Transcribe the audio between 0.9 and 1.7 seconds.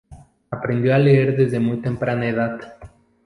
a leer desde